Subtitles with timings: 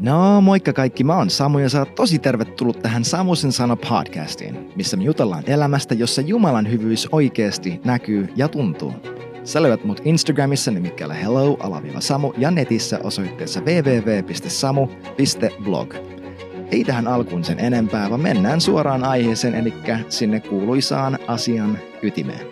[0.00, 4.72] No moikka kaikki, mä oon Samu ja sä oot tosi tervetullut tähän Samusen sana podcastiin,
[4.76, 8.92] missä me jutellaan elämästä, jossa Jumalan hyvyys oikeasti näkyy ja tuntuu.
[9.44, 11.58] Sä löydät mut Instagramissa nimikkeellä hello
[11.98, 14.74] Samu ja netissä osoitteessa www.samu.blog.
[16.70, 19.74] Ei tähän alkuun sen enempää, vaan mennään suoraan aiheeseen, eli
[20.08, 22.46] sinne kuuluisaan asian ytimeen.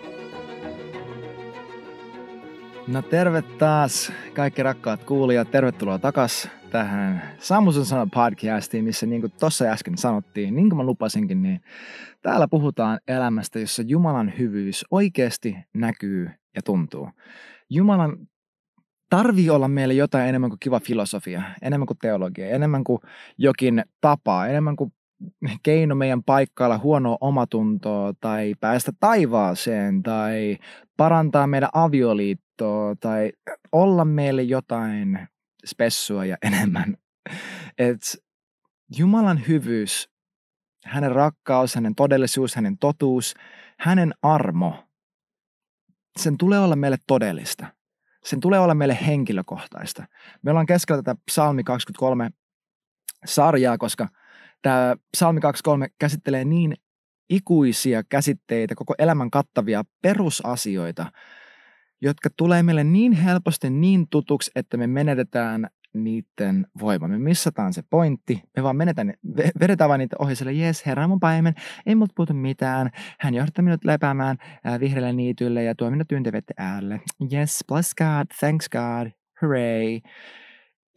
[2.87, 9.33] No terve taas kaikki rakkaat kuulijat, tervetuloa takas tähän Samusen sana podcastiin, missä niin kuin
[9.39, 11.61] tuossa äsken sanottiin, niin kuin mä lupasinkin, niin
[12.21, 17.09] täällä puhutaan elämästä, jossa Jumalan hyvyys oikeasti näkyy ja tuntuu.
[17.69, 18.17] Jumalan
[19.09, 22.99] tarvii olla meille jotain enemmän kuin kiva filosofia, enemmän kuin teologia, enemmän kuin
[23.37, 24.93] jokin tapa, enemmän kuin
[25.63, 30.57] keino meidän paikkailla huonoa omatuntoa tai päästä taivaaseen tai
[30.97, 33.31] parantaa meidän avioliittoa tai
[33.71, 35.19] olla meille jotain
[35.65, 36.97] spessua ja enemmän.
[37.77, 38.01] Et
[38.97, 40.09] Jumalan hyvyys,
[40.85, 43.35] hänen rakkaus, hänen todellisuus, hänen totuus,
[43.79, 44.89] hänen armo,
[46.19, 47.67] sen tulee olla meille todellista.
[48.23, 50.05] Sen tulee olla meille henkilökohtaista.
[50.41, 52.29] Me ollaan keskellä tätä psalmi 23
[53.25, 54.07] sarjaa, koska
[54.61, 56.73] tämä psalmi 23 käsittelee niin
[57.29, 61.11] ikuisia käsitteitä, koko elämän kattavia perusasioita,
[62.01, 67.07] jotka tulee meille niin helposti niin tutuksi, että me menetetään niiden voima.
[67.07, 69.13] Me missataan se pointti, me vaan menetään,
[69.59, 71.53] vedetään vaan niitä ohi sille, jes, herra mun paimen,
[71.85, 72.89] ei multa puutu mitään,
[73.19, 77.01] hän johtaa minut lepäämään äh, vihreälle niitylle ja tuo minut tyyntävettä äälle.
[77.33, 79.11] Yes, bless God, thanks God,
[79.41, 79.99] hooray.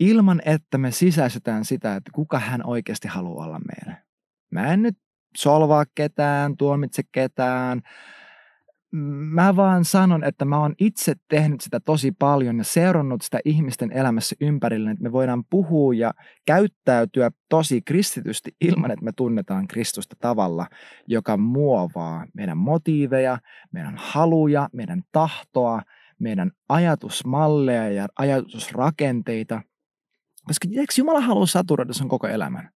[0.01, 4.03] Ilman, että me sisäistetään sitä, että kuka hän oikeasti haluaa olla meille.
[4.51, 4.99] Mä en nyt
[5.37, 7.83] solvaa ketään, tuomitse ketään,
[8.93, 13.93] mä vaan sanon, että mä oon itse tehnyt sitä tosi paljon ja seurannut sitä ihmisten
[13.93, 16.15] elämässä ympärillä, että me voidaan puhua ja
[16.47, 20.67] käyttäytyä tosi kristitysti ilman, että me tunnetaan Kristusta tavalla,
[21.07, 23.39] joka muovaa meidän motiiveja,
[23.73, 25.83] meidän haluja, meidän tahtoa,
[26.19, 29.63] meidän ajatusmalleja ja ajatusrakenteita.
[30.47, 32.71] Koska eikö Jumala halua saturoida sun koko elämän?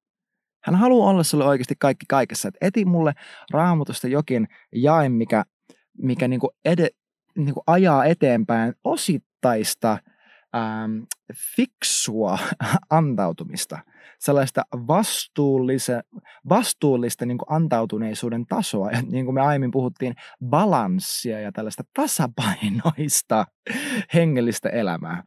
[0.64, 2.48] Hän haluaa olla sulle oikeasti kaikki kaikessa.
[2.48, 3.14] Et eti mulle
[3.52, 5.44] raamatusta jokin jae, mikä
[5.98, 6.88] mikä niin kuin ede,
[7.38, 9.98] niin kuin ajaa eteenpäin osittaista
[10.56, 11.04] ähm,
[11.56, 12.40] fiksua
[12.90, 13.80] antautumista,
[14.20, 16.02] sellaista vastuullista,
[16.50, 20.16] vastuullista niin antautuneisuuden tasoa, ja niin kuin me aiemmin puhuttiin,
[20.46, 23.46] balanssia ja tällaista tasapainoista
[24.14, 25.24] hengellistä elämää.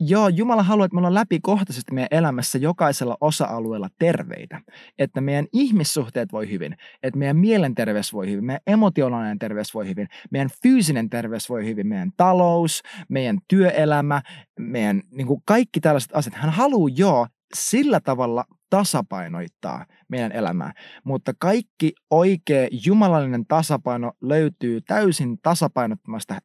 [0.00, 4.60] Joo, Jumala haluaa, että me ollaan läpikohtaisesti meidän elämässä jokaisella osa-alueella terveitä.
[4.98, 10.08] Että meidän ihmissuhteet voi hyvin, että meidän mielenterveys voi hyvin, meidän emotionaalinen terveys voi hyvin,
[10.30, 14.22] meidän fyysinen terveys voi hyvin, meidän talous, meidän työelämä,
[14.58, 16.34] meidän niin kuin kaikki tällaiset asiat.
[16.34, 20.72] Hän haluaa joo sillä tavalla tasapainoittaa meidän elämää.
[21.04, 26.38] Mutta kaikki oikea jumalallinen tasapaino löytyy täysin tasapainottomasta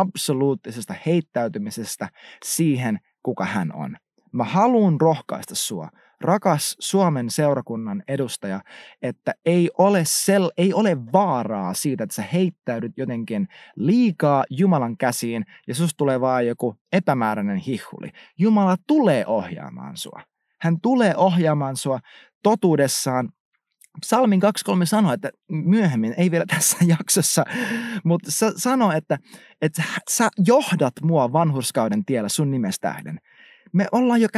[0.00, 2.08] absoluuttisesta heittäytymisestä
[2.44, 3.96] siihen, kuka hän on.
[4.32, 5.88] Mä haluan rohkaista sua,
[6.20, 8.60] rakas Suomen seurakunnan edustaja,
[9.02, 15.44] että ei ole, sel, ei ole vaaraa siitä, että sä heittäydyt jotenkin liikaa Jumalan käsiin
[15.68, 18.10] ja sus tulee vaan joku epämääräinen hihuli.
[18.38, 20.22] Jumala tulee ohjaamaan sua.
[20.60, 22.00] Hän tulee ohjaamaan sua
[22.42, 23.28] totuudessaan
[24.00, 24.48] Psalmin 2.3
[24.84, 27.44] sanoo, että myöhemmin, ei vielä tässä jaksossa,
[28.04, 29.18] mutta sanoo, että,
[29.62, 33.20] että sä johdat mua vanhurskauden tiellä sun nimestähden
[33.76, 34.28] me ollaan jo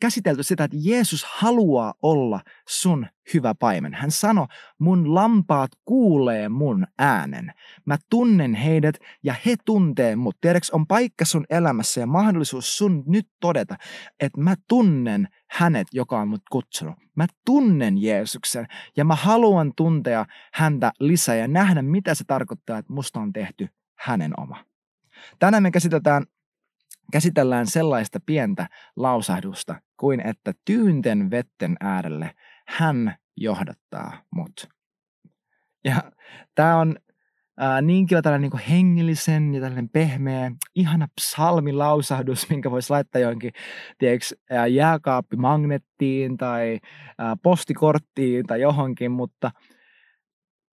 [0.00, 3.94] käsitelty, sitä, että Jeesus haluaa olla sun hyvä paimen.
[3.94, 4.46] Hän sanoi,
[4.78, 7.52] mun lampaat kuulee mun äänen.
[7.86, 10.36] Mä tunnen heidät ja he tuntee mut.
[10.40, 13.76] Tiedätkö, on paikka sun elämässä ja mahdollisuus sun nyt todeta,
[14.20, 16.94] että mä tunnen hänet, joka on mut kutsunut.
[17.14, 18.66] Mä tunnen Jeesuksen
[18.96, 23.68] ja mä haluan tuntea häntä lisää ja nähdä, mitä se tarkoittaa, että musta on tehty
[23.98, 24.64] hänen oma.
[25.38, 26.26] Tänään me käsitellään
[27.12, 32.30] käsitellään sellaista pientä lausahdusta kuin että tyynten vetten äärelle
[32.68, 34.68] hän johdattaa mut.
[35.84, 36.12] Ja
[36.54, 36.96] tämä on
[37.58, 43.52] ää, niin kiva tällainen niin hengellisen ja tällainen pehmeä, ihana psalmilausahdus, minkä voisi laittaa johonkin
[43.98, 44.26] tiedätkö,
[44.70, 46.80] jääkaappimagneettiin tai
[47.18, 49.50] ää, postikorttiin tai johonkin, mutta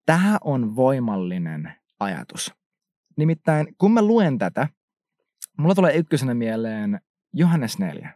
[0.06, 2.54] tämä on voimallinen ajatus.
[3.16, 4.68] Nimittäin kun mä luen tätä,
[5.60, 7.00] Mulla tulee ykkösenä mieleen
[7.32, 8.14] Johannes 4.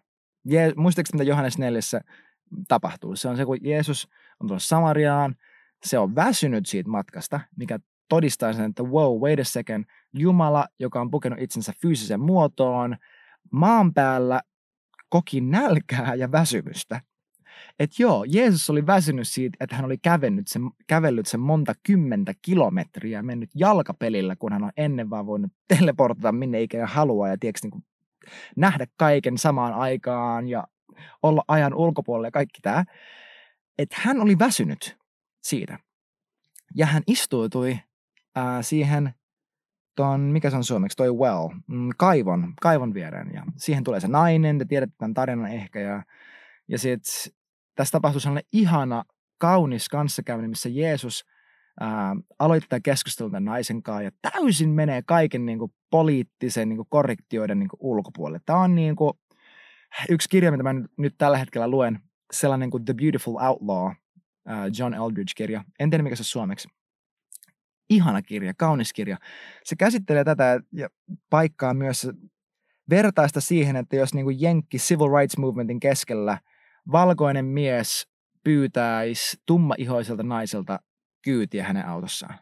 [0.49, 1.81] Je- Muistatko, mitä Johannes 4
[2.69, 3.17] tapahtuu?
[3.17, 4.08] Se on se, kun Jeesus
[4.41, 5.35] on tullut Samariaan,
[5.85, 11.00] se on väsynyt siitä matkasta, mikä todistaa sen, että wow, wait a second, Jumala, joka
[11.00, 12.96] on pukenut itsensä fyysisen muotoon,
[13.52, 14.40] maan päällä
[15.08, 17.00] koki nälkää ja väsymystä.
[17.79, 22.33] Että joo, Jeesus oli väsynyt siitä, että hän oli kävellyt sen, kävellyt sen monta kymmentä
[22.43, 27.37] kilometriä ja mennyt jalkapelillä, kun hän on ennen vaan voinut teleportata minne ikinä haluaa ja
[27.41, 27.85] tiedätkö, niin kuin
[28.56, 30.67] nähdä kaiken samaan aikaan ja
[31.23, 32.85] olla ajan ulkopuolella ja kaikki tämä.
[33.79, 34.97] Että hän oli väsynyt
[35.43, 35.79] siitä.
[36.75, 37.79] Ja hän istuutui
[38.35, 39.15] ää, siihen
[39.95, 43.31] ton, mikä se on suomeksi, toi well, mm, kaivon, kaivon viereen.
[43.35, 45.81] Ja siihen tulee se nainen, te tiedätte tämän tarinan ehkä.
[45.81, 46.03] Ja,
[46.69, 47.33] ja sitten
[47.75, 49.05] tässä tapahtui sellainen ihana,
[49.38, 51.25] kaunis kanssakäyminen, missä Jeesus
[51.81, 56.88] ää, aloittaa keskustelun tämän naisen kanssa ja täysin menee kaiken niin kuin, poliittisen niin kuin,
[56.91, 58.41] korrektioiden niin kuin, ulkopuolelle.
[58.47, 59.12] Tämä on niin kuin,
[60.09, 62.00] yksi kirja, mitä mä nyt tällä hetkellä luen,
[62.32, 63.93] sellainen kuin The Beautiful Outlaw,
[64.47, 65.65] ää, John Eldridge-kirja.
[65.79, 66.69] En tiedä, mikä se on suomeksi.
[67.91, 69.17] Ihana kirja, kaunis kirja.
[69.65, 70.88] Se käsittelee tätä ja
[71.31, 72.09] paikkaa myös
[72.91, 76.38] vertaista siihen, että jos niin kuin Jenkki Civil Rights Movementin keskellä–
[76.93, 78.07] valkoinen mies
[78.45, 80.79] pyytäisi tummaihoiselta naiselta
[81.23, 82.39] kyytiä hänen autossaan.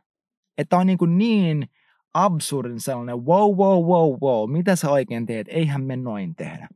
[0.58, 1.66] Että on niin, kuin niin
[2.14, 6.68] absurdin sellainen, wow, wow, wow, wow, mitä sä oikein teet, eihän me noin tehdä.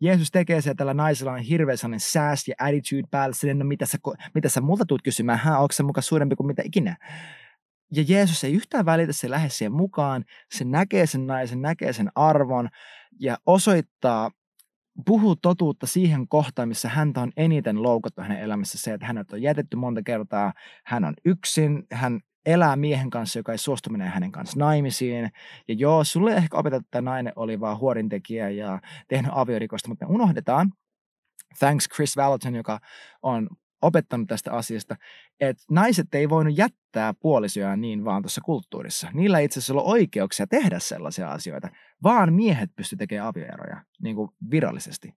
[0.00, 3.64] Jeesus tekee se, että tällä naisella on hirveä sellainen sääst ja attitude päällä, silleen, no
[3.64, 3.98] mitä sä,
[4.34, 6.96] mitä sä multa tuut kysymään, hän onko se mukaan suurempi kuin mitä ikinä.
[7.92, 12.10] Ja Jeesus ei yhtään välitä, se lähde siihen mukaan, se näkee sen naisen, näkee sen
[12.14, 12.68] arvon
[13.20, 14.30] ja osoittaa
[15.04, 18.78] puhuu totuutta siihen kohtaan, missä häntä on eniten loukattu hänen elämässä.
[18.78, 20.52] Se, että hänet on jätetty monta kertaa,
[20.86, 25.30] hän on yksin, hän elää miehen kanssa, joka ei suostu menee hänen kanssa naimisiin.
[25.68, 30.14] Ja joo, sulle ehkä opetettu, että nainen oli vaan huorintekijä ja tehnyt aviorikosta, mutta me
[30.14, 30.72] unohdetaan,
[31.58, 32.80] thanks Chris Valentin, joka
[33.22, 33.48] on
[33.82, 34.96] opettanut tästä asiasta,
[35.40, 39.08] että naiset ei voinut jättää puolisoja niin vaan tuossa kulttuurissa.
[39.12, 41.68] Niillä ei itse asiassa ollut oikeuksia tehdä sellaisia asioita,
[42.02, 45.14] vaan miehet pysty tekemään avioeroja niin kuin virallisesti.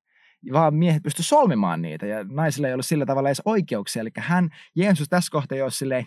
[0.54, 4.02] Vaan miehet pysty solmimaan niitä ja naisilla ei ollut sillä tavalla edes oikeuksia.
[4.02, 6.06] Eli hän, Jeesus tässä kohtaa jo silleen,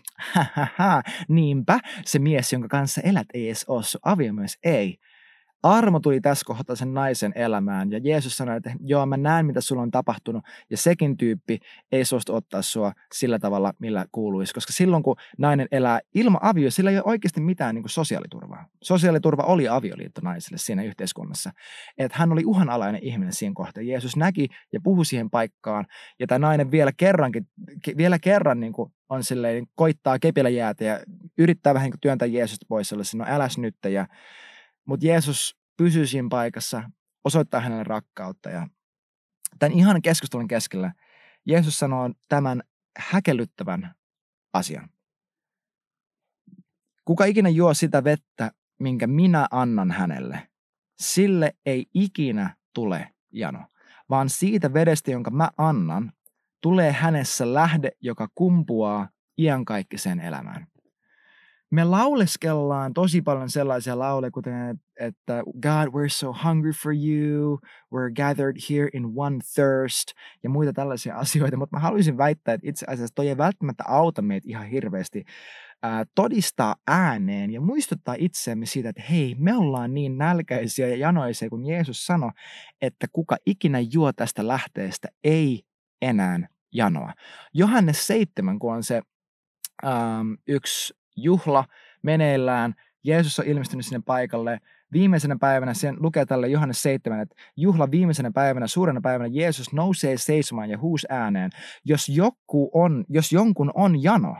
[0.79, 4.99] ha, niinpä se mies, jonka kanssa elät, ei edes ole aviomies, ei
[5.63, 9.61] Armo tuli tässä kohtaa sen naisen elämään ja Jeesus sanoi, että joo mä näen mitä
[9.61, 11.59] sulla on tapahtunut ja sekin tyyppi
[11.93, 16.71] ei suostu ottaa sua sillä tavalla millä kuuluisi, koska silloin kun nainen elää ilman avio,
[16.71, 18.67] sillä ei ole oikeasti mitään niin kuin sosiaaliturvaa.
[18.83, 21.51] Sosiaaliturva oli avioliitto naiselle siinä yhteiskunnassa.
[21.99, 23.83] Että hän oli uhanalainen ihminen siinä kohtaa.
[23.83, 25.87] Jeesus näki ja puhui siihen paikkaan
[26.19, 27.49] ja tämä nainen vielä kerrankin,
[27.97, 31.01] vielä kerran niin kuin on silleen, koittaa kepillä jäätä ja
[31.39, 34.07] yrittää vähän niin työntää Jeesusta pois sellaisen, no äläs nyt ja
[34.87, 36.91] mutta Jeesus pysyy siinä paikassa,
[37.25, 38.51] osoittaa hänelle rakkautta.
[38.51, 38.69] Ja
[39.59, 40.93] tämän ihan keskustelun keskellä
[41.47, 42.63] Jeesus sanoo tämän
[42.99, 43.95] häkellyttävän
[44.53, 44.89] asian.
[47.05, 50.49] Kuka ikinä juo sitä vettä, minkä minä annan hänelle,
[51.01, 53.67] sille ei ikinä tule jano,
[54.11, 56.13] vaan siitä vedestä, jonka mä annan,
[56.61, 60.67] tulee hänessä lähde, joka kumpuaa iankaikkiseen elämään
[61.71, 67.59] me lauleskellaan tosi paljon sellaisia lauleja, kuten että God, we're so hungry for you,
[67.95, 70.09] we're gathered here in one thirst
[70.43, 74.23] ja muita tällaisia asioita, mutta mä haluaisin väittää, että itse asiassa toi ei välttämättä auta
[74.23, 75.25] meitä ihan hirveästi
[76.15, 81.67] todistaa ääneen ja muistuttaa itseämme siitä, että hei, me ollaan niin nälkäisiä ja janoisia, kun
[81.67, 82.31] Jeesus sanoi,
[82.81, 85.63] että kuka ikinä juo tästä lähteestä, ei
[86.03, 87.13] enää janoa.
[87.55, 89.03] Johannes 7, kun on se
[89.85, 91.65] ähm, yksi juhla
[92.03, 92.75] meneillään.
[93.05, 94.61] Jeesus on ilmestynyt sinne paikalle.
[94.93, 100.17] Viimeisenä päivänä, sen lukee tälle Johannes 7, että juhla viimeisenä päivänä, suurena päivänä, Jeesus nousee
[100.17, 101.51] seisomaan ja huus ääneen.
[101.85, 104.37] Jos, joku on, jos jonkun on jano,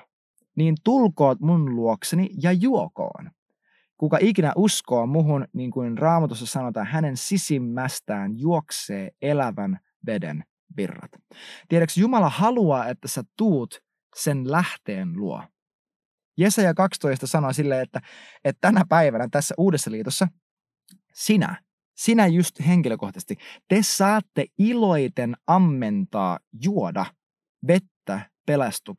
[0.57, 3.31] niin tulkoot mun luokseni ja juokoon.
[3.99, 10.45] Kuka ikinä uskoo muhun, niin kuin raamatussa sanotaan, hänen sisimmästään juoksee elävän veden
[10.77, 11.11] virrat.
[11.69, 13.83] Tiedätkö, Jumala haluaa, että sä tuut
[14.17, 15.43] sen lähteen luo.
[16.39, 18.01] Jesaja 12 sanoo silleen, että,
[18.45, 20.29] että tänä päivänä tässä uudessa liitossa
[21.15, 21.63] sinä,
[21.97, 23.37] sinä just henkilökohtaisesti,
[23.69, 27.07] te saatte iloiten ammentaa juoda
[27.69, 28.21] vettä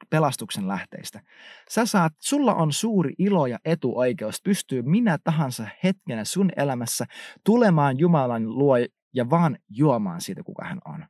[0.09, 1.21] pelastuksen lähteistä.
[1.69, 7.05] Sä saat, sulla on suuri ilo ja etuoikeus pystyy minä tahansa hetkenä sun elämässä
[7.45, 8.75] tulemaan Jumalan luo
[9.13, 11.05] ja vaan juomaan siitä, kuka hän on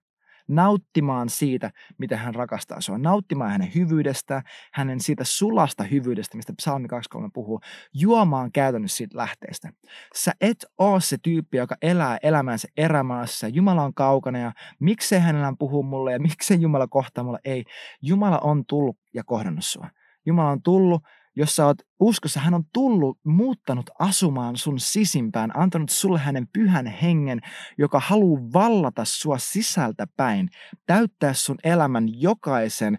[0.47, 4.41] nauttimaan siitä, mitä hän rakastaa sua, nauttimaan hänen hyvyydestään,
[4.73, 7.61] hänen siitä sulasta hyvyydestä, mistä psalmi 23 puhuu,
[7.93, 9.69] juomaan käytännössä siitä lähteestä.
[10.15, 13.47] Sä et ole se tyyppi, joka elää elämänsä erämaassa.
[13.47, 17.39] Jumala on kaukana ja miksei hänellä puhuu mulle ja miksei Jumala kohtaa mulle.
[17.45, 17.63] Ei,
[18.01, 19.89] Jumala on tullut ja kohdannut sua.
[20.25, 21.03] Jumala on tullut
[21.37, 26.87] jos sä oot uskossa, hän on tullut, muuttanut asumaan sun sisimpään, antanut sulle hänen pyhän
[26.87, 27.41] hengen,
[27.77, 30.49] joka haluaa vallata sua sisältä päin,
[30.85, 32.97] täyttää sun elämän jokaisen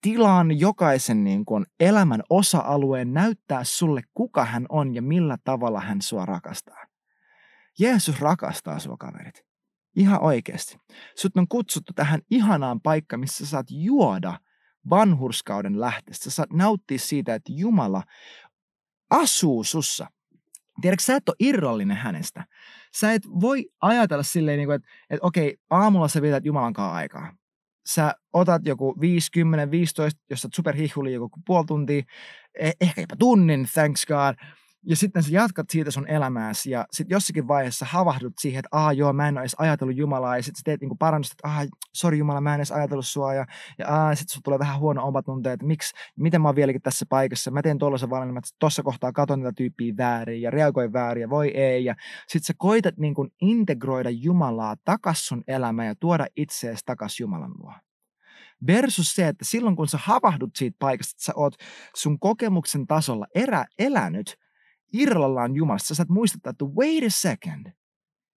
[0.00, 6.02] tilan, jokaisen niin kuin elämän osa-alueen, näyttää sulle, kuka hän on ja millä tavalla hän
[6.02, 6.84] sua rakastaa.
[7.78, 9.44] Jeesus rakastaa sua kaverit.
[9.96, 10.78] Ihan oikeasti.
[11.16, 14.38] Sut on kutsuttu tähän ihanaan paikkaan, missä saat juoda
[14.90, 16.24] vanhurskauden lähteestä.
[16.24, 18.02] Sä saat nauttia siitä, että Jumala
[19.10, 20.06] asuu sussa.
[20.80, 22.44] Tiedätkö, sä et ole irrallinen hänestä.
[22.94, 27.32] Sä et voi ajatella silleen, niin että, että okei, aamulla sä vietät Jumalan kanssa aikaa.
[27.86, 32.02] Sä otat joku 50, 15, jos sä superhihuli joku puoli tuntia,
[32.58, 34.34] e- ehkä jopa tunnin, thanks God–
[34.86, 38.96] ja sitten sä jatkat siitä sun elämääsi ja sitten jossakin vaiheessa havahdut siihen, että aah
[38.96, 40.36] joo, mä en ole edes ajatellut Jumalaa.
[40.36, 43.34] Ja sitten sä teet niinku parannusta, että aah, sori Jumala, mä en edes ajatellut sua.
[43.34, 43.46] Ja,
[43.78, 47.06] ja aah, sitten sulla tulee vähän huono omatunte, että miksi, miten mä oon vieläkin tässä
[47.08, 51.22] paikassa, mä teen tuollaisen valinnan, että tossa kohtaa katon tätä tyyppiä väärin ja reagoin väärin
[51.22, 51.84] ja voi ei.
[51.84, 51.94] Ja
[52.28, 57.72] sitten sä koitat niinku integroida Jumalaa takas sun elämään ja tuoda itseesi takas Jumalan luo.
[58.66, 61.54] Versus se, että silloin kun sä havahdut siitä paikasta, että sä oot
[61.96, 64.34] sun kokemuksen tasolla erä, elänyt–
[64.92, 65.88] irrallaan Jumalasta.
[65.88, 67.72] Sä saat muistuttaa, että wait a second.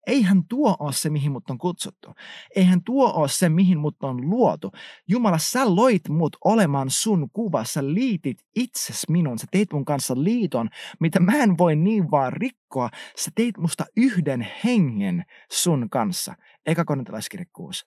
[0.08, 2.14] Eihän tuo ole se, mihin mut on kutsuttu.
[2.56, 4.72] Eihän tuo ole se, mihin mut on luotu.
[5.08, 7.64] Jumala, sä loit mut olemaan sun kuva.
[7.64, 9.40] Sä liitit itses minun.
[9.40, 12.90] Sä teit mun kanssa liiton, mitä mä en voi niin vaan rikkoa.
[13.18, 16.36] Sä teit musta yhden hengen sun kanssa.
[16.66, 17.86] Eka korintalaiskirja 6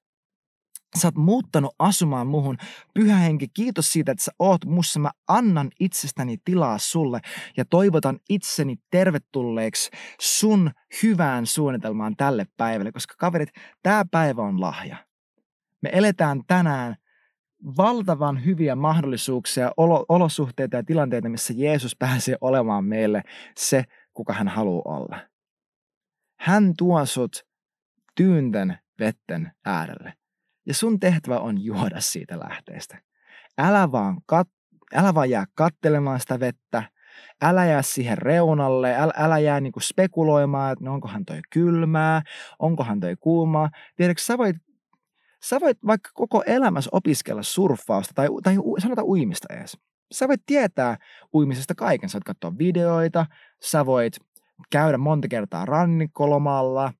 [0.99, 2.56] sä oot muuttanut asumaan muhun.
[2.94, 5.00] Pyhä henki, kiitos siitä, että sä oot mussa.
[5.00, 7.20] Mä annan itsestäni tilaa sulle
[7.56, 10.70] ja toivotan itseni tervetulleeksi sun
[11.02, 13.50] hyvään suunnitelmaan tälle päivälle, koska kaverit,
[13.82, 14.96] tämä päivä on lahja.
[15.82, 16.96] Me eletään tänään
[17.76, 23.22] valtavan hyviä mahdollisuuksia, olo, olosuhteita ja tilanteita, missä Jeesus pääsee olemaan meille
[23.56, 25.18] se, kuka hän haluaa olla.
[26.38, 27.46] Hän tuo sut
[28.14, 30.21] tyynten vetten äärelle.
[30.66, 32.99] Ja sun tehtävä on juoda siitä lähteestä.
[33.59, 34.49] Älä vaan, kat,
[34.95, 36.83] älä vaan jää kattelemaan sitä vettä.
[37.42, 42.23] Älä jää siihen reunalle, älä, älä jää niinku spekuloimaan, että no onkohan toi kylmää,
[42.59, 43.71] onkohan toi kuumaa.
[43.97, 44.57] Tiedätkö, sä voit,
[45.45, 49.78] sä voit vaikka koko elämässä opiskella surffausta tai, tai sanota uimista edes.
[50.12, 50.97] Sä voit tietää
[51.35, 52.09] uimisesta kaiken.
[52.09, 53.26] Sä voit katsoa videoita,
[53.62, 54.16] sä voit
[54.71, 56.92] käydä monta kertaa rannikkolomalla,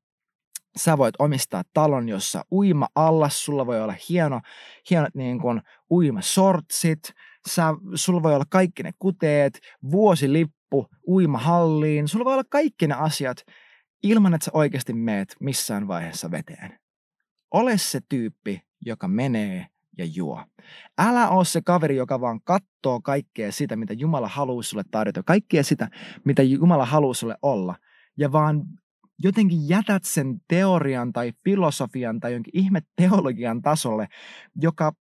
[0.77, 4.41] Sä voit omistaa talon, jossa uima allas, sulla voi olla hieno,
[4.91, 7.13] hienot niin kuin uimasortsit,
[7.49, 7.65] sä,
[7.95, 9.61] sulla voi olla kaikki ne kuteet,
[9.91, 13.45] vuosilippu uimahalliin, sulla voi olla kaikki ne asiat
[14.03, 16.79] ilman, että sä oikeasti meet missään vaiheessa veteen.
[17.51, 19.67] Ole se tyyppi, joka menee
[19.99, 20.45] ja juo.
[20.99, 25.65] Älä ole se kaveri, joka vaan katsoo kaikkea sitä, mitä Jumala haluaa sulle tarjota, kaikkea
[25.65, 25.89] sitä,
[26.25, 27.77] mitä Jumala haluaa sulle olla,
[28.17, 28.65] ja vaan
[29.19, 34.09] jotenkin jätät sen teorian tai filosofian tai jonkin ihme teologian tasolle,
[34.57, 34.93] joka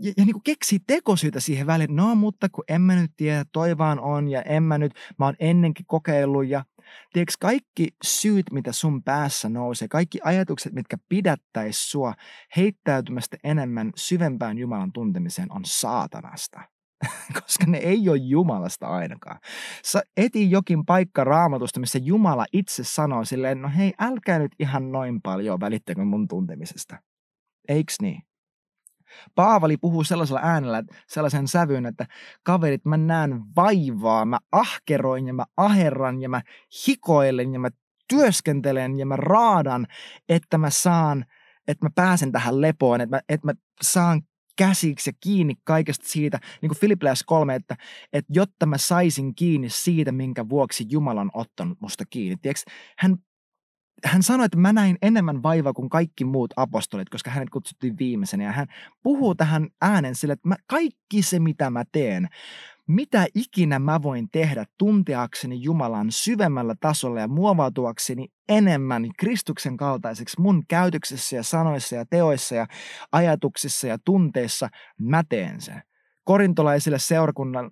[0.00, 1.96] ja, ja niin kuin keksi tekosyitä siihen väliin.
[1.96, 5.24] No, mutta kun en mä nyt tiedä, toi vaan on ja en mä nyt, mä
[5.24, 6.64] oon ennenkin kokeillut ja
[7.12, 12.14] tiedätkö, kaikki syyt, mitä sun päässä nousee, kaikki ajatukset, mitkä pidättäis sua
[12.56, 16.60] heittäytymästä enemmän syvempään Jumalan tuntemiseen on saatanasta.
[17.42, 19.40] koska ne ei ole Jumalasta ainakaan.
[19.84, 24.92] Sä eti jokin paikka raamatusta, missä Jumala itse sanoo silleen, no hei, älkää nyt ihan
[24.92, 26.96] noin paljon välittäkö mun tuntemisesta.
[27.68, 28.22] Eiks niin?
[29.34, 32.06] Paavali puhuu sellaisella äänellä, sellaisen sävyyn, että
[32.42, 36.42] kaverit, mä näen vaivaa, mä ahkeroin ja mä aherran ja mä
[36.88, 37.68] hikoilen ja mä
[38.08, 39.86] työskentelen ja mä raadan,
[40.28, 41.24] että mä saan,
[41.68, 43.52] että mä pääsen tähän lepoon, että mä, että mä
[43.82, 44.22] saan
[44.58, 47.76] käsiksi ja kiinni kaikesta siitä, niin kuin Filippiläis 3, että,
[48.12, 52.36] että jotta mä saisin kiinni siitä, minkä vuoksi Jumala on ottanut musta kiinni.
[52.36, 53.16] Tiedätkö, hän
[54.04, 58.44] hän sanoi, että mä näin enemmän vaivaa kuin kaikki muut apostolit, koska hänet kutsuttiin viimeisenä.
[58.44, 58.66] Ja hän
[59.02, 62.28] puhuu tähän äänen sille, että mä, kaikki se, mitä mä teen,
[62.88, 70.66] mitä ikinä mä voin tehdä tunteakseni Jumalan syvemmällä tasolla ja muovautuakseni enemmän Kristuksen kaltaiseksi mun
[70.68, 72.66] käytöksessä ja sanoissa ja teoissa ja
[73.12, 74.68] ajatuksissa ja tunteissa,
[74.98, 75.82] mä teen sen.
[76.24, 77.70] Korintolaisille seurakunnalle,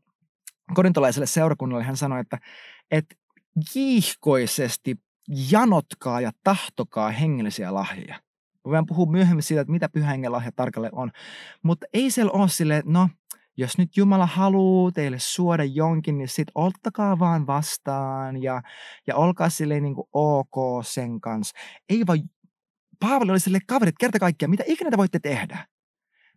[0.74, 2.38] korintolaiselle seurakunnalle hän sanoi, että,
[2.90, 3.14] että
[3.72, 4.96] kiihkoisesti
[5.50, 8.20] janotkaa ja tahtokaa hengellisiä lahjoja.
[8.64, 11.10] Voidaan puhua myöhemmin siitä, että mitä pyhä lahja tarkalleen on.
[11.62, 13.08] Mutta ei siellä ole silleen, no,
[13.56, 18.62] jos nyt Jumala haluaa teille suoda jonkin, niin sit ottakaa vaan vastaan ja,
[19.06, 21.58] ja olkaa silleen niin kuin ok sen kanssa.
[21.88, 22.18] Ei vaan,
[23.00, 25.66] Paavali oli silleen, kaverit, kerta kaikkiaan, mitä ikinä te voitte tehdä.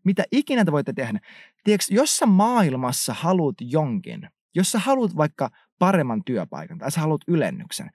[0.03, 1.19] mitä ikinä te voitte tehdä.
[1.63, 5.49] Tiedätkö, jos sä maailmassa haluat jonkin, jos sä haluat vaikka
[5.79, 7.89] paremman työpaikan tai sä haluat ylennyksen,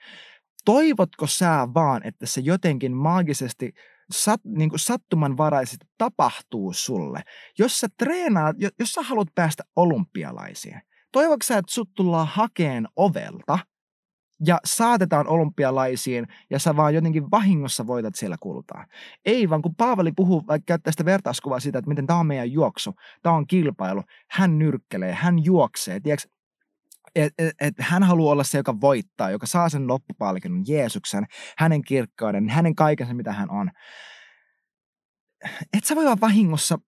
[0.65, 3.73] toivotko sä vaan, että se jotenkin maagisesti
[4.11, 7.23] sat, niin kuin sattumanvaraisesti tapahtuu sulle?
[7.59, 10.81] Jos sä treenaat, jos sä haluat päästä olympialaisiin,
[11.13, 13.59] toivotko sä, että sut tullaan hakeen ovelta–
[14.47, 18.87] ja saatetaan olympialaisiin ja sä vaan jotenkin vahingossa voitat siellä kultaa.
[19.25, 22.95] Ei vaan kun Paavali puhuu, käyttää sitä vertauskuvaa siitä, että miten tämä on meidän juoksu,
[23.23, 26.29] tämä on kilpailu, hän nyrkkelee, hän juoksee, tiedätkö,
[27.15, 31.27] et, et, et hän haluaa olla se, joka voittaa, joka saa sen loppupalkinnon, Jeesuksen,
[31.59, 33.71] hänen kirkkauden, hänen kaiken se, mitä hän on.
[35.77, 36.79] Et sä voi vaan vahingossa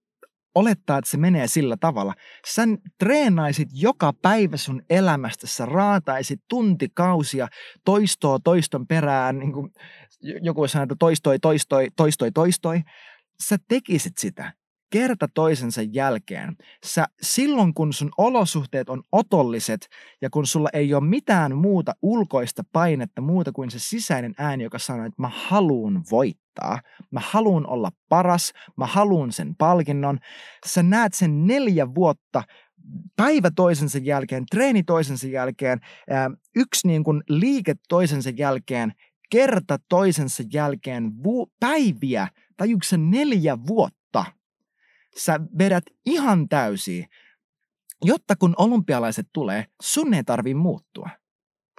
[0.54, 2.14] olettaa, että se menee sillä tavalla.
[2.46, 2.62] Sä
[2.98, 7.48] treenaisit joka päivä sun elämästä, sä raataisit tuntikausia
[7.84, 9.70] toistoa toiston perään, niin kuin
[10.42, 12.80] joku sanoo, että toistoi, toistoi, toistoi, toistoi.
[13.48, 14.52] Sä tekisit sitä
[14.90, 16.56] kerta toisensa jälkeen.
[16.84, 19.88] Sä, silloin kun sun olosuhteet on otolliset
[20.22, 24.78] ja kun sulla ei ole mitään muuta ulkoista painetta muuta kuin se sisäinen ääni, joka
[24.78, 30.18] sanoo, että mä haluun voittaa, mä haluun olla paras, mä haluun sen palkinnon.
[30.66, 32.42] Sä näet sen neljä vuotta
[33.16, 35.80] päivä toisensa jälkeen, treeni toisensa jälkeen,
[36.56, 38.92] yksi niin kuin liike toisensa jälkeen,
[39.30, 44.05] kerta toisensa jälkeen, vu- päiviä, tai yksi neljä vuotta
[45.18, 47.06] sä vedät ihan täysiä,
[48.04, 51.08] jotta kun olympialaiset tulee, sun ei tarvi muuttua.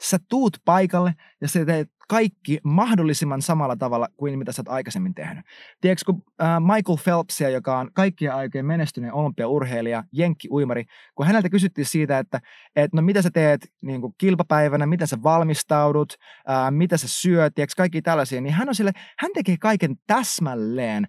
[0.02, 5.16] Sä tuut paikalle ja sä teet kaikki mahdollisimman samalla tavalla kuin mitä sä oot aikaisemmin
[5.16, 5.46] tehnyt.
[5.82, 6.24] Tiedätkö, kun
[6.60, 12.40] Michael Phelpsia, joka on kaikkien aikojen menestyneen olympiaurheilija, jenkki-uimari, kun häneltä kysyttiin siitä, että
[12.76, 16.14] et, no mitä sä teet niin kuin kilpapäivänä, mitä sä valmistaudut,
[16.50, 21.08] äh, mitä sä syöt, tiedätkö, kaikki tällaisia, niin hän on sille, hän tekee kaiken täsmälleen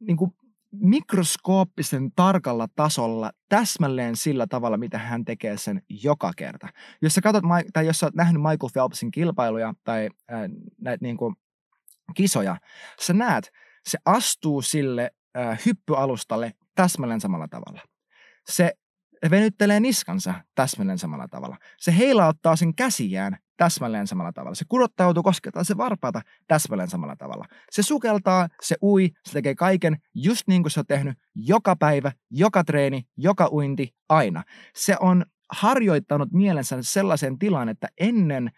[0.00, 0.30] niin kuin
[0.72, 6.68] mikroskooppisen tarkalla tasolla täsmälleen sillä tavalla, mitä hän tekee sen joka kerta.
[7.02, 10.40] Jos sä katsot, tai jos sä oot nähnyt Michael Phelpsin kilpailuja tai äh,
[10.80, 11.34] näitä niin kuin
[12.14, 12.56] kisoja,
[13.00, 13.50] sä näet,
[13.88, 17.80] se astuu sille äh, hyppyalustalle täsmälleen samalla tavalla.
[18.48, 18.72] Se
[19.30, 21.56] venyttelee niskansa täsmälleen samalla tavalla.
[21.78, 24.54] Se heilauttaa sen käsiään täsmälleen samalla tavalla.
[24.54, 27.46] Se kurottautuu, koskettaa se varpaata täsmälleen samalla tavalla.
[27.70, 32.12] Se sukeltaa, se ui, se tekee kaiken just niin kuin se on tehnyt joka päivä,
[32.30, 34.42] joka treeni, joka uinti, aina.
[34.74, 38.50] Se on harjoittanut mielensä sellaisen tilan, että ennen,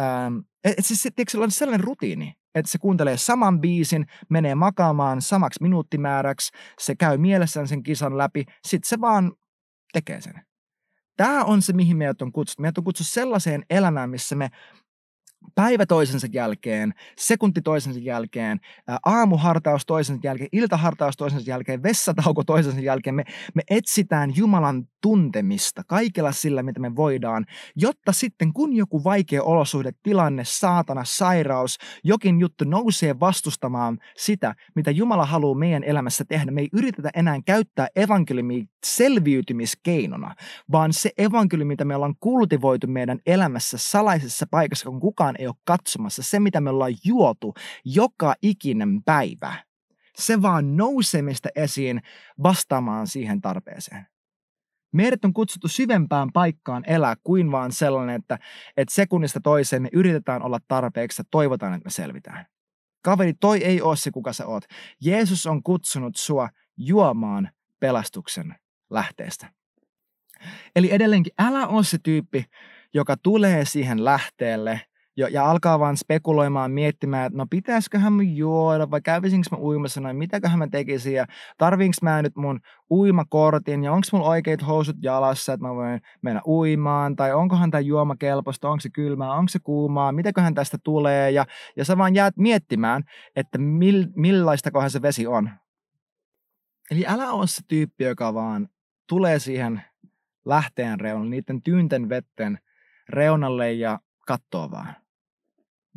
[0.00, 5.22] ähm, että se, se, se on sellainen rutiini, että se kuuntelee saman biisin, menee makaamaan
[5.22, 9.32] samaksi minuuttimääräksi, se käy mielessään sen kisan läpi, sitten se vaan
[9.92, 10.42] tekee sen.
[11.16, 12.62] Tämä on se, mihin meidät on kutsuttu.
[12.62, 14.50] Meidät on kutsuttu sellaiseen elämään, missä me
[15.54, 18.60] päivä toisensa jälkeen, sekunti toisensa jälkeen,
[19.04, 23.14] aamuhartaus toisensa jälkeen, iltahartaus toisensa jälkeen, vessatauko toisensa jälkeen.
[23.14, 23.24] Me,
[23.54, 29.92] me etsitään Jumalan tuntemista kaikella sillä, mitä me voidaan, jotta sitten kun joku vaikea olosuhde,
[30.02, 36.60] tilanne, saatana, sairaus, jokin juttu nousee vastustamaan sitä, mitä Jumala haluaa meidän elämässä tehdä, me
[36.60, 40.34] ei yritetä enää käyttää evankeliumia selviytymiskeinona,
[40.72, 45.54] vaan se evankeliumi, mitä me ollaan kultivoitu meidän elämässä salaisessa paikassa, kun kukaan ei ole
[45.64, 49.54] katsomassa, se mitä me ollaan juotu joka ikinen päivä,
[50.16, 51.22] se vaan nousee
[51.56, 52.02] esiin
[52.42, 54.11] vastaamaan siihen tarpeeseen.
[54.92, 58.38] Meidät on kutsuttu syvempään paikkaan elää kuin vaan sellainen, että,
[58.76, 62.46] että sekunnista toiseen me yritetään olla tarpeeksi ja toivotaan, että me selvitään.
[63.04, 64.64] Kaveri, toi ei ole se, kuka sä oot.
[65.00, 67.50] Jeesus on kutsunut sua juomaan
[67.80, 68.54] pelastuksen
[68.90, 69.52] lähteestä.
[70.76, 72.44] Eli edelleenkin älä ole se tyyppi,
[72.94, 74.80] joka tulee siihen lähteelle
[75.16, 80.00] ja, ja alkaa vaan spekuloimaan, miettimään, että no pitäisiköhän mä juoda vai kävisinkö mä uimassa
[80.00, 81.26] noin, mitäköhän mä tekisin ja
[81.58, 86.40] tarviinko mä nyt mun uimakortin ja onko mulla oikeat housut jalassa, että mä voin mennä
[86.46, 91.30] uimaan tai onkohan tämä juoma kelpoista, onko se kylmää, onko se kuumaa, mitäköhän tästä tulee
[91.30, 91.46] ja,
[91.76, 93.02] ja sä vaan jäät miettimään,
[93.36, 95.50] että mil, millaista kohan se vesi on.
[96.90, 98.68] Eli älä ole se tyyppi, joka vaan
[99.08, 99.82] tulee siihen
[100.44, 102.58] lähteen reunalle, niiden tyynten vetten
[103.08, 105.01] reunalle ja katsoo vaan.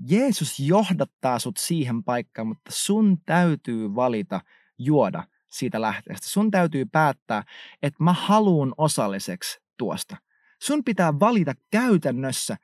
[0.09, 4.41] Jeesus johdattaa sut siihen paikkaan, mutta sun täytyy valita
[4.77, 6.27] juoda siitä lähteestä.
[6.29, 7.43] Sun täytyy päättää,
[7.83, 10.17] että mä haluun osalliseksi tuosta.
[10.61, 12.57] Sun pitää valita käytännössä,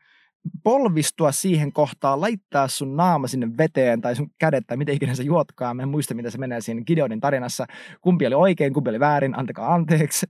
[0.63, 5.23] polvistua siihen kohtaan, laittaa sun naama sinne veteen tai sun kädet tai miten ikinä sä
[5.23, 5.75] juotkaan.
[5.75, 7.65] Mä en muista, mitä se menee siinä Gideonin tarinassa.
[8.01, 10.25] Kumpi oli oikein, kumpi oli väärin, antakaa anteeksi.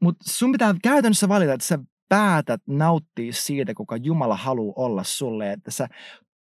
[0.00, 5.52] Mutta sun pitää käytännössä valita, että sä päätät nauttia siitä, kuka Jumala haluaa olla sulle,
[5.52, 5.88] että sä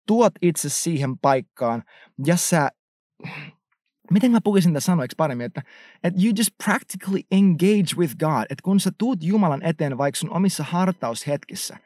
[0.08, 1.84] tuot itse siihen paikkaan
[2.26, 2.70] ja sä
[4.12, 5.62] miten mä pukisin tätä sanoiksi paremmin, että,
[6.04, 10.34] että you just practically engage with God, että kun sä tuut Jumalan eteen vaikka sun
[10.34, 11.78] omissa hartaushetkissä,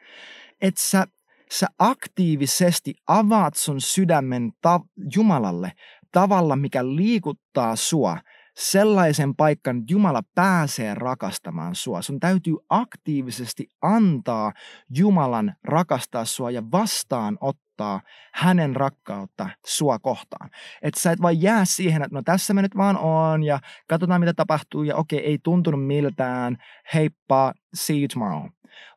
[0.60, 1.06] että sä,
[1.50, 4.80] sä aktiivisesti avaat sun sydämen ta-
[5.14, 5.72] Jumalalle
[6.12, 8.18] tavalla, mikä liikuttaa sua–
[8.58, 12.02] sellaisen paikan, että Jumala pääsee rakastamaan sua.
[12.02, 14.52] Sun täytyy aktiivisesti antaa
[14.96, 18.00] Jumalan rakastaa sua ja vastaanottaa
[18.34, 20.50] hänen rakkautta sua kohtaan.
[20.82, 24.20] Että sä et vaan jää siihen, että no tässä me nyt vaan on ja katsotaan
[24.20, 26.56] mitä tapahtuu ja okei, ei tuntunut miltään,
[26.94, 28.46] heippa, see you tomorrow.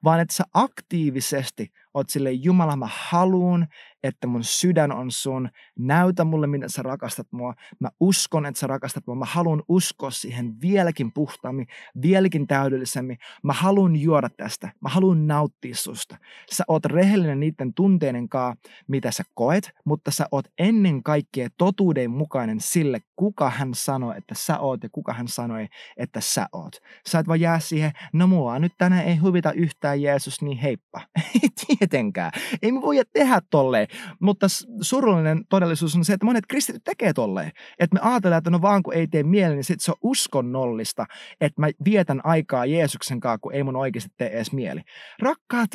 [0.04, 3.68] Vaan että sä aktiivisesti oot sille Jumala, mä haluun,
[4.04, 5.50] että mun sydän on sun.
[5.80, 7.54] Näytä mulle, miten sä rakastat mua.
[7.80, 9.16] Mä uskon, että sä rakastat mua.
[9.16, 11.68] Mä haluan uskoa siihen vieläkin puhtaammin,
[12.02, 13.18] vieläkin täydellisemmin.
[13.44, 14.72] Mä haluan juoda tästä.
[14.82, 16.18] Mä haluan nauttia susta.
[16.52, 22.12] Sä oot rehellinen niiden tunteiden kanssa, mitä sä koet, mutta sä oot ennen kaikkea totuuden
[22.12, 26.76] mukainen sille, kuka hän sanoi, että sä oot ja kuka hän sanoi, että sä oot.
[27.08, 31.02] Sä et vaan jää siihen, no mua nyt tänään ei huvita yhtään Jeesus, niin heippa.
[31.44, 32.32] Ei tietenkään.
[32.62, 33.88] Ei me voi tehdä tolleen.
[34.20, 34.48] Mutta
[34.82, 37.52] surullinen todellisuus on se, että monet kristityt tekee tolleen.
[37.80, 41.06] Että me ajatellaan, että no vaan kun ei tee mieli, niin sit se on uskonnollista,
[41.42, 44.82] että mä vietän aikaa Jeesuksen kanssa, kun ei mun oikeasti tee edes mieli.
[45.22, 45.70] Rakkaat,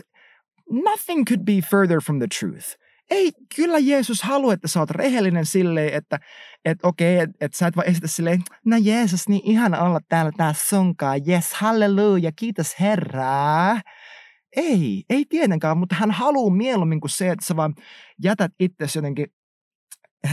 [0.71, 2.67] nothing could be further from the truth.
[3.11, 6.19] Ei, kyllä Jeesus haluaa, että sä oot rehellinen silleen, että
[6.65, 10.33] et okei, että et sä et vaan esitä silleen, no Jeesus, niin ihana olla täällä
[10.37, 13.81] taas sunkaan, yes, halleluja, kiitos Herraa.
[14.57, 17.75] Ei, ei tietenkään, mutta hän haluaa mieluummin kuin se, että sä vaan
[18.23, 19.27] jätät itsesi jotenkin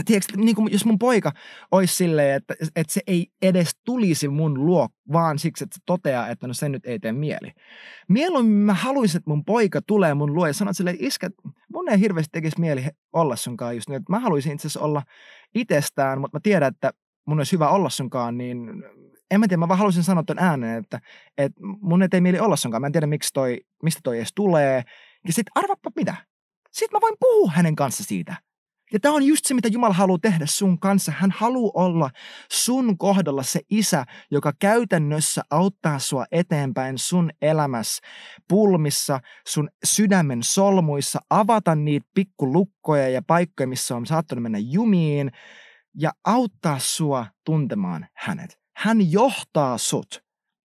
[0.06, 1.32] Tiedätkö, niin kuin jos mun poika
[1.72, 6.28] olisi silleen, että, että se ei edes tulisi mun luo, vaan siksi, että se toteaa,
[6.28, 7.52] että no se nyt ei tee mieli.
[8.10, 11.30] Mieluummin mä haluaisin, että mun poika tulee mun luo ja sanoo silleen, iskä,
[11.74, 14.04] mun ei hirveästi tekisi mieli olla sunkaan just nyt.
[14.10, 15.04] Mä haluaisin itse asiassa olla
[15.56, 16.94] itsestään, mutta mä tiedän, että
[17.26, 18.84] mun olisi hyvä olla sunkaan, niin
[19.34, 21.00] en mä tiedä, mä vaan haluaisin sanoa ton äänen, että,
[21.38, 22.82] että mun ei tee mieli olla sunkaan.
[22.82, 24.84] Mä en tiedä, miksi toi, mistä toi edes tulee.
[25.28, 26.16] Ja sit arvappa mitä.
[26.72, 28.36] Sitten mä voin puhua hänen kanssa siitä.
[28.94, 31.12] Ja tämä on just se, mitä Jumala haluaa tehdä sun kanssa.
[31.12, 32.10] Hän haluaa olla
[32.52, 38.08] sun kohdalla se isä, joka käytännössä auttaa sua eteenpäin sun elämässä,
[38.48, 45.32] pulmissa, sun sydämen solmuissa, avata niitä pikkulukkoja ja paikkoja, missä on saattanut mennä jumiin,
[46.00, 48.63] ja auttaa sua tuntemaan hänet.
[48.76, 50.24] Hän johtaa sut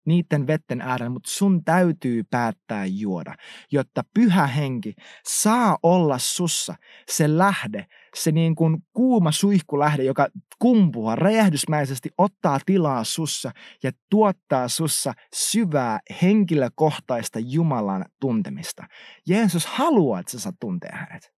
[0.06, 3.36] niiden vetten äärellä, mutta sun täytyy päättää juoda,
[3.72, 4.94] jotta pyhä henki
[5.28, 6.76] saa olla sussa
[7.08, 10.28] se lähde, se niin kuin kuuma suihkulähde, joka
[10.60, 13.52] kumpua räjähdysmäisesti ottaa tilaa sussa
[13.84, 18.84] ja tuottaa sussa syvää henkilökohtaista Jumalan tuntemista.
[19.28, 21.34] Jeesus haluaa, että sä saat tuntea hänet.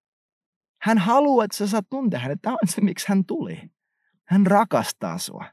[0.81, 2.39] Hän haluaa, että sä saat tuntea hänet.
[2.41, 3.61] Tämä on se, miksi hän tuli.
[4.25, 5.45] Hän rakastaa sua.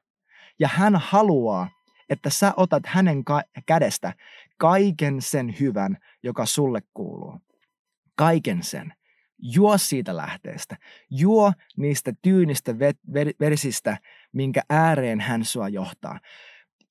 [0.59, 1.69] Ja hän haluaa,
[2.09, 4.13] että sä otat hänen ka- kädestä
[4.59, 7.41] kaiken sen hyvän, joka sulle kuuluu.
[8.17, 8.95] Kaiken sen.
[9.39, 10.77] Juo siitä lähteestä.
[11.11, 13.99] Juo niistä tyynistä vet- ver- versistä,
[14.33, 16.21] minkä ääreen hän sua johtaa.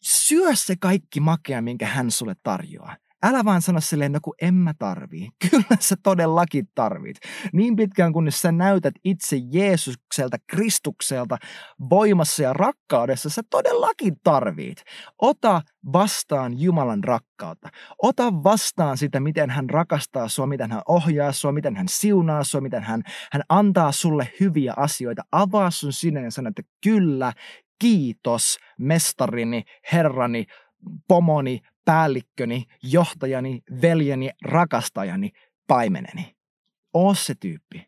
[0.02, 2.98] Syö se kaikki makea, minkä hän sulle tarjoaa.
[3.24, 5.30] Älä vaan sano silleen, no kun en mä tarvii.
[5.50, 7.18] Kyllä sä todellakin tarvit.
[7.54, 11.38] Niin pitkään kunnes sä näytät itse Jeesukselta, Kristukselta
[11.90, 14.84] voimassa ja rakkaudessa, sä todellakin tarvit.
[15.22, 15.62] Ota
[15.94, 17.70] vastaan Jumalan rakkautta.
[18.02, 22.62] Ota vastaan sitä, miten hän rakastaa sua, miten hän ohjaa sua, miten hän siunaa sua,
[22.62, 25.24] miten hän, hän antaa sulle hyviä asioita.
[25.32, 27.34] Avaa sun sinne ja sano, että kyllä,
[27.80, 30.46] kiitos mestarini, herrani,
[31.08, 35.32] pomoni, päällikköni, johtajani, veljeni, rakastajani,
[35.68, 36.36] paimeneni.
[36.94, 37.88] Oo se tyyppi.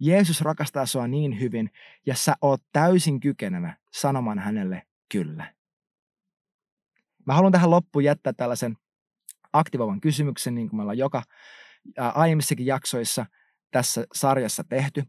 [0.00, 1.70] Jeesus rakastaa sua niin hyvin
[2.06, 4.82] ja sä oot täysin kykenevä sanomaan hänelle
[5.12, 5.54] kyllä.
[7.26, 8.76] Mä haluan tähän loppuun jättää tällaisen
[9.52, 11.22] aktivoivan kysymyksen, niin kuin me ollaan joka
[11.98, 13.26] aiemmissakin jaksoissa
[13.70, 15.02] tässä sarjassa tehty.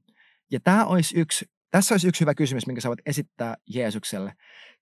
[0.51, 4.33] Ja tämä olisi yksi, tässä olisi yksi hyvä kysymys, minkä sä voit esittää Jeesukselle.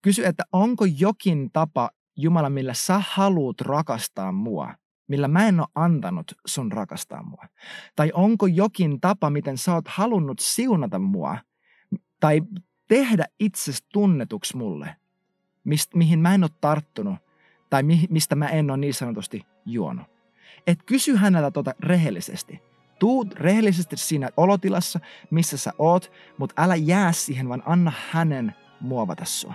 [0.01, 4.75] Kysy, että onko jokin tapa, Jumala, millä sä haluut rakastaa mua,
[5.07, 7.45] millä mä en ole antanut sun rakastaa mua?
[7.95, 11.37] Tai onko jokin tapa, miten sä oot halunnut siunata mua
[12.19, 12.41] tai
[12.87, 14.95] tehdä itsestä tunnetuksi mulle,
[15.63, 17.15] mist, mihin mä en ole tarttunut
[17.69, 20.05] tai mi, mistä mä en ole niin sanotusti juonut?
[20.67, 22.61] Et kysy häneltä tuota rehellisesti.
[22.99, 24.99] Tuu rehellisesti siinä olotilassa,
[25.29, 29.53] missä sä oot, mutta älä jää siihen, vaan anna hänen muovata sua.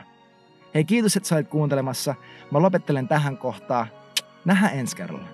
[0.75, 2.15] Hei kiitos, että sä olit kuuntelemassa.
[2.51, 3.87] Mä lopettelen tähän kohtaan.
[4.45, 5.29] Nähdään ensi kerralla.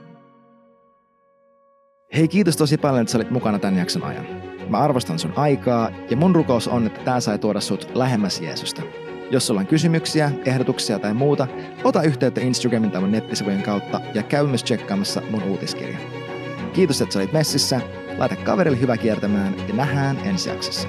[2.14, 4.26] Hei kiitos tosi paljon, että sä olit mukana tämän jakson ajan.
[4.68, 8.82] Mä arvostan sun aikaa ja mun rukous on, että tää sai tuoda sut lähemmäs Jeesusta.
[9.30, 11.46] Jos sulla on kysymyksiä, ehdotuksia tai muuta,
[11.84, 15.98] ota yhteyttä Instagramin tai mun nettisivujen kautta ja käy myös tsekkaamassa mun uutiskirja.
[16.72, 17.80] Kiitos, että sä olit messissä.
[18.18, 20.88] Laita kaverille hyvä kiertämään ja nähdään ensi jaksossa.